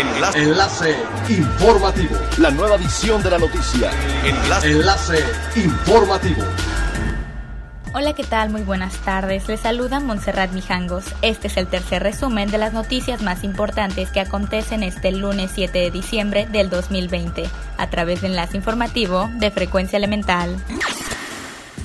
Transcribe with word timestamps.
Enlace. 0.00 0.42
Enlace 0.42 0.96
informativo. 1.28 2.16
La 2.38 2.50
nueva 2.50 2.76
edición 2.76 3.22
de 3.22 3.30
la 3.30 3.38
noticia. 3.38 3.90
Enlace. 4.24 4.70
Enlace 4.70 5.24
informativo. 5.56 6.42
Hola, 7.92 8.14
¿qué 8.14 8.24
tal? 8.24 8.48
Muy 8.48 8.62
buenas 8.62 8.94
tardes. 9.04 9.46
Les 9.46 9.60
saluda 9.60 10.00
Montserrat 10.00 10.52
Mijangos. 10.52 11.04
Este 11.20 11.48
es 11.48 11.56
el 11.58 11.66
tercer 11.66 12.02
resumen 12.02 12.50
de 12.50 12.56
las 12.56 12.72
noticias 12.72 13.20
más 13.20 13.44
importantes 13.44 14.10
que 14.10 14.20
acontecen 14.20 14.82
este 14.82 15.12
lunes 15.12 15.50
7 15.54 15.78
de 15.78 15.90
diciembre 15.90 16.46
del 16.46 16.70
2020, 16.70 17.44
a 17.76 17.90
través 17.90 18.22
de 18.22 18.28
enlace 18.28 18.56
informativo 18.56 19.28
de 19.34 19.50
Frecuencia 19.50 19.98
Elemental. 19.98 20.56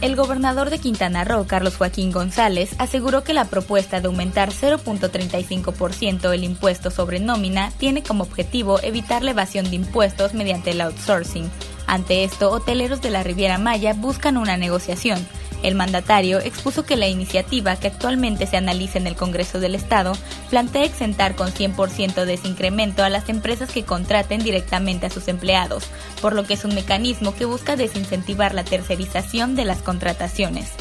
El 0.00 0.16
gobernador 0.16 0.70
de 0.70 0.78
Quintana 0.78 1.24
Roo, 1.24 1.46
Carlos 1.46 1.76
Joaquín 1.76 2.10
González, 2.10 2.74
aseguró 2.78 3.22
que 3.22 3.34
la 3.34 3.44
propuesta 3.44 4.00
de 4.00 4.06
aumentar 4.06 4.50
0.35% 4.50 6.32
el 6.32 6.42
impuesto 6.42 6.90
sobre 6.90 7.20
nómina 7.20 7.70
tiene 7.76 8.02
como 8.02 8.24
objetivo 8.24 8.80
evitar 8.82 9.22
la 9.22 9.32
evasión 9.32 9.68
de 9.68 9.76
impuestos 9.76 10.32
mediante 10.32 10.70
el 10.70 10.80
outsourcing. 10.80 11.50
Ante 11.86 12.24
esto, 12.24 12.50
hoteleros 12.50 13.02
de 13.02 13.10
la 13.10 13.22
Riviera 13.22 13.58
Maya 13.58 13.92
buscan 13.92 14.38
una 14.38 14.56
negociación 14.56 15.18
el 15.62 15.74
mandatario 15.74 16.38
expuso 16.38 16.84
que 16.84 16.96
la 16.96 17.08
iniciativa 17.08 17.76
que 17.76 17.88
actualmente 17.88 18.46
se 18.46 18.56
analiza 18.56 18.98
en 18.98 19.06
el 19.06 19.16
Congreso 19.16 19.60
del 19.60 19.74
Estado 19.74 20.12
plantea 20.48 20.84
exentar 20.84 21.34
con 21.34 21.52
100% 21.52 22.24
de 22.24 22.34
ese 22.34 22.48
incremento 22.48 23.04
a 23.04 23.10
las 23.10 23.28
empresas 23.28 23.70
que 23.70 23.84
contraten 23.84 24.42
directamente 24.42 25.06
a 25.06 25.10
sus 25.10 25.28
empleados, 25.28 25.84
por 26.20 26.34
lo 26.34 26.44
que 26.44 26.54
es 26.54 26.64
un 26.64 26.74
mecanismo 26.74 27.34
que 27.34 27.44
busca 27.44 27.76
desincentivar 27.76 28.54
la 28.54 28.64
tercerización 28.64 29.56
de 29.56 29.64
las 29.64 29.82
contrataciones. 29.82 30.72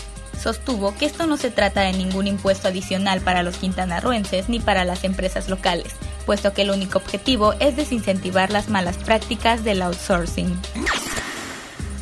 Sostuvo 0.41 0.95
que 0.95 1.05
esto 1.05 1.27
no 1.27 1.35
se 1.35 1.51
trata 1.51 1.81
de 1.81 1.91
ningún 1.91 2.27
impuesto 2.27 2.69
adicional 2.69 3.19
para 3.19 3.43
los 3.43 3.57
quintanarroenses 3.57 4.47
ni 4.47 4.59
para 4.59 4.85
las 4.85 5.03
empresas 5.03 5.49
locales, 5.49 5.93
puesto 6.25 6.53
que 6.53 6.61
el 6.61 6.71
único 6.71 6.97
objetivo 6.99 7.53
es 7.59 7.75
desincentivar 7.75 8.49
las 8.49 8.69
malas 8.69 8.97
prácticas 8.97 9.65
del 9.65 9.81
outsourcing. 9.81 10.57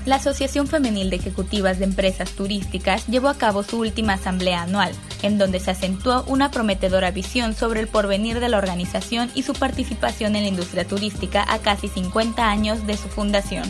La 0.08 0.16
Asociación 0.16 0.68
Femenil 0.68 1.10
de 1.10 1.18
Ejecutivas 1.18 1.80
de 1.80 1.84
Empresas 1.84 2.32
Turísticas 2.32 3.06
llevó 3.08 3.28
a 3.28 3.38
cabo 3.38 3.62
su 3.62 3.78
última 3.78 4.14
asamblea 4.14 4.62
anual, 4.62 4.94
en 5.22 5.38
donde 5.38 5.60
se 5.60 5.72
acentuó 5.72 6.24
una 6.28 6.50
prometedora 6.50 7.12
visión 7.12 7.54
sobre 7.54 7.82
el 7.82 7.90
porvenir 7.90 8.40
de 8.40 8.48
la 8.48 8.58
organización 8.58 9.30
y 9.36 9.44
su 9.44 9.52
participación 9.52 10.38
en 10.38 10.44
la 10.44 10.48
industria 10.48 10.88
turística 10.88 11.44
a 11.46 11.60
casi 11.60 11.90
50 11.90 12.50
años 12.50 12.88
de 12.88 12.96
su 12.96 13.10
fundación. 13.10 13.66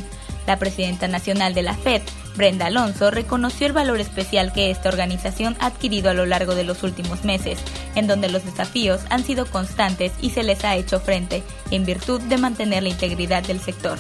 La 0.45 0.59
presidenta 0.59 1.07
nacional 1.07 1.55
de 1.55 1.63
la 1.63 1.73
FED, 1.73 2.03
Brenda 2.35 2.67
Alonso, 2.67 3.09
reconoció 3.09 3.65
el 3.65 3.73
valor 3.73 3.99
especial 3.99 4.53
que 4.53 4.69
esta 4.69 4.89
organización 4.89 5.57
ha 5.59 5.65
adquirido 5.65 6.11
a 6.11 6.13
lo 6.13 6.27
largo 6.27 6.53
de 6.53 6.65
los 6.65 6.83
últimos 6.83 7.25
meses, 7.25 7.57
en 7.95 8.05
donde 8.05 8.29
los 8.29 8.45
desafíos 8.45 9.01
han 9.09 9.23
sido 9.23 9.47
constantes 9.47 10.11
y 10.21 10.29
se 10.29 10.43
les 10.43 10.63
ha 10.65 10.75
hecho 10.75 10.99
frente, 10.99 11.41
en 11.71 11.83
virtud 11.83 12.21
de 12.21 12.37
mantener 12.37 12.83
la 12.83 12.89
integridad 12.89 13.41
del 13.41 13.59
sector. 13.59 13.97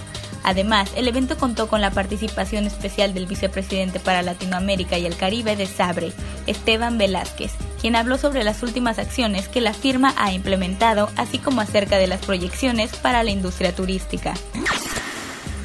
Además, 0.47 0.89
el 0.95 1.09
evento 1.09 1.37
contó 1.37 1.67
con 1.67 1.81
la 1.81 1.91
participación 1.91 2.67
especial 2.67 3.13
del 3.13 3.25
vicepresidente 3.25 3.99
para 3.99 4.21
Latinoamérica 4.21 4.97
y 4.97 5.05
el 5.05 5.17
Caribe 5.17 5.57
de 5.57 5.65
Sabre, 5.65 6.13
Esteban 6.45 6.97
Velázquez, 6.97 7.51
quien 7.81 7.97
habló 7.97 8.17
sobre 8.17 8.45
las 8.45 8.63
últimas 8.63 8.97
acciones 8.97 9.49
que 9.49 9.59
la 9.59 9.73
firma 9.73 10.13
ha 10.15 10.31
implementado, 10.31 11.09
así 11.17 11.37
como 11.37 11.59
acerca 11.59 11.97
de 11.97 12.07
las 12.07 12.25
proyecciones 12.25 12.95
para 12.95 13.23
la 13.23 13.31
industria 13.31 13.75
turística. 13.75 14.35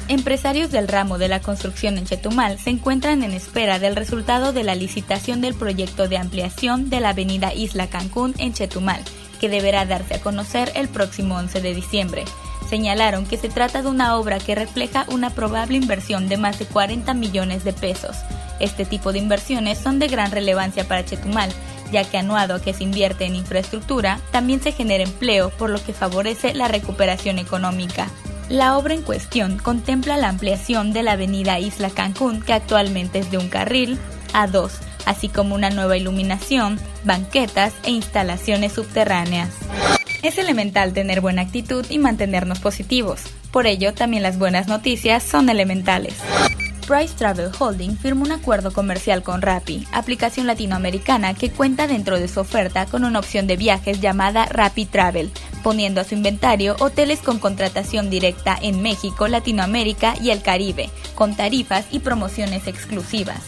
Empresarios 0.09 0.69
del 0.69 0.89
ramo 0.89 1.17
de 1.17 1.29
la 1.29 1.39
construcción 1.39 1.97
en 1.97 2.03
Chetumal 2.03 2.59
se 2.59 2.71
encuentran 2.71 3.23
en 3.23 3.31
espera 3.31 3.79
del 3.79 3.95
resultado 3.95 4.51
de 4.51 4.65
la 4.65 4.75
licitación 4.75 5.39
del 5.39 5.53
proyecto 5.53 6.09
de 6.09 6.17
ampliación 6.17 6.89
de 6.89 6.99
la 6.99 7.11
avenida 7.11 7.53
Isla 7.53 7.87
Cancún 7.87 8.35
en 8.37 8.51
Chetumal, 8.51 9.01
que 9.39 9.47
deberá 9.47 9.85
darse 9.85 10.15
a 10.15 10.19
conocer 10.19 10.73
el 10.75 10.89
próximo 10.89 11.37
11 11.37 11.61
de 11.61 11.73
diciembre 11.73 12.25
señalaron 12.73 13.27
que 13.27 13.37
se 13.37 13.49
trata 13.49 13.83
de 13.83 13.87
una 13.87 14.17
obra 14.17 14.39
que 14.39 14.55
refleja 14.55 15.05
una 15.09 15.29
probable 15.29 15.77
inversión 15.77 16.27
de 16.27 16.37
más 16.37 16.57
de 16.57 16.65
40 16.65 17.13
millones 17.13 17.63
de 17.63 17.71
pesos. 17.71 18.15
Este 18.59 18.83
tipo 18.83 19.13
de 19.13 19.19
inversiones 19.19 19.77
son 19.77 19.99
de 19.99 20.07
gran 20.07 20.31
relevancia 20.31 20.87
para 20.87 21.05
Chetumal, 21.05 21.51
ya 21.91 22.03
que 22.03 22.17
anuado 22.17 22.55
a 22.55 22.61
que 22.63 22.73
se 22.73 22.83
invierte 22.83 23.25
en 23.25 23.35
infraestructura, 23.35 24.19
también 24.31 24.59
se 24.59 24.71
genera 24.71 25.03
empleo, 25.03 25.51
por 25.51 25.69
lo 25.69 25.83
que 25.83 25.93
favorece 25.93 26.55
la 26.55 26.67
recuperación 26.67 27.37
económica. 27.37 28.07
La 28.49 28.75
obra 28.75 28.95
en 28.95 29.03
cuestión 29.03 29.59
contempla 29.59 30.17
la 30.17 30.29
ampliación 30.29 30.93
de 30.93 31.03
la 31.03 31.11
avenida 31.11 31.59
Isla 31.59 31.91
Cancún, 31.91 32.41
que 32.41 32.53
actualmente 32.53 33.19
es 33.19 33.29
de 33.29 33.37
un 33.37 33.49
carril, 33.49 33.99
a 34.33 34.47
dos, 34.47 34.79
así 35.05 35.29
como 35.29 35.53
una 35.53 35.69
nueva 35.69 35.95
iluminación, 35.95 36.79
banquetas 37.03 37.75
e 37.83 37.91
instalaciones 37.91 38.73
subterráneas. 38.73 39.51
Es 40.23 40.37
elemental 40.37 40.93
tener 40.93 41.19
buena 41.19 41.41
actitud 41.41 41.85
y 41.89 41.99
mantenernos 41.99 42.59
positivos. 42.59 43.23
Por 43.51 43.67
ello, 43.67 43.93
también 43.93 44.23
las 44.23 44.39
buenas 44.39 44.69
noticias 44.69 45.21
son 45.21 45.49
elementales. 45.49 46.15
Price 46.87 47.13
Travel 47.17 47.51
Holding 47.59 47.97
firmó 47.97 48.23
un 48.23 48.31
acuerdo 48.31 48.71
comercial 48.71 49.21
con 49.21 49.41
Rappi, 49.41 49.85
aplicación 49.91 50.47
latinoamericana 50.47 51.33
que 51.33 51.51
cuenta 51.51 51.87
dentro 51.87 52.19
de 52.19 52.29
su 52.29 52.39
oferta 52.39 52.85
con 52.85 53.03
una 53.03 53.19
opción 53.19 53.47
de 53.47 53.57
viajes 53.57 53.99
llamada 53.99 54.45
Rappi 54.45 54.85
Travel, 54.85 55.29
poniendo 55.61 55.99
a 55.99 56.03
su 56.05 56.15
inventario 56.15 56.77
hoteles 56.79 57.19
con 57.19 57.39
contratación 57.39 58.09
directa 58.09 58.57
en 58.61 58.81
México, 58.81 59.27
Latinoamérica 59.27 60.15
y 60.21 60.29
el 60.29 60.41
Caribe, 60.41 60.89
con 61.15 61.35
tarifas 61.35 61.85
y 61.91 61.99
promociones 61.99 62.67
exclusivas. 62.67 63.41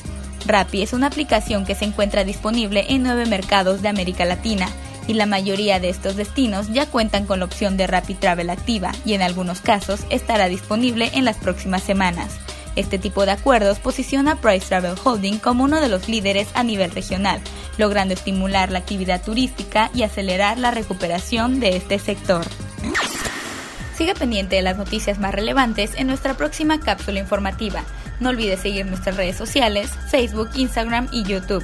Rappi 0.45 0.81
es 0.81 0.91
una 0.91 1.07
aplicación 1.07 1.65
que 1.65 1.75
se 1.75 1.85
encuentra 1.85 2.25
disponible 2.25 2.85
en 2.89 3.03
nueve 3.03 3.25
mercados 3.25 3.81
de 3.81 3.87
América 3.87 4.25
Latina 4.25 4.67
y 5.07 5.13
la 5.13 5.25
mayoría 5.25 5.79
de 5.79 5.89
estos 5.89 6.15
destinos 6.15 6.67
ya 6.71 6.85
cuentan 6.85 7.25
con 7.25 7.39
la 7.39 7.45
opción 7.45 7.77
de 7.77 7.87
Rapid 7.87 8.17
Travel 8.17 8.49
activa 8.49 8.91
y 9.05 9.13
en 9.13 9.21
algunos 9.21 9.61
casos 9.61 10.01
estará 10.09 10.47
disponible 10.47 11.11
en 11.13 11.25
las 11.25 11.37
próximas 11.37 11.83
semanas. 11.83 12.37
Este 12.75 12.99
tipo 12.99 13.25
de 13.25 13.31
acuerdos 13.31 13.79
posiciona 13.79 14.33
a 14.33 14.35
Price 14.35 14.67
Travel 14.67 14.95
Holding 15.01 15.37
como 15.39 15.63
uno 15.63 15.79
de 15.79 15.87
los 15.87 16.09
líderes 16.09 16.49
a 16.55 16.63
nivel 16.63 16.91
regional, 16.91 17.39
logrando 17.77 18.13
estimular 18.13 18.69
la 18.69 18.79
actividad 18.79 19.23
turística 19.23 19.89
y 19.93 20.03
acelerar 20.03 20.57
la 20.57 20.71
recuperación 20.71 21.59
de 21.59 21.77
este 21.77 21.99
sector. 21.99 22.45
Siga 23.97 24.13
pendiente 24.13 24.57
de 24.57 24.61
las 24.61 24.77
noticias 24.77 25.19
más 25.19 25.33
relevantes 25.33 25.91
en 25.95 26.07
nuestra 26.07 26.35
próxima 26.35 26.81
cápsula 26.81 27.19
informativa. 27.19 27.85
No 28.19 28.29
olvides 28.29 28.59
seguir 28.59 28.85
nuestras 28.85 29.15
redes 29.15 29.37
sociales, 29.37 29.89
Facebook, 30.09 30.49
Instagram 30.55 31.07
y 31.13 31.23
YouTube. 31.23 31.63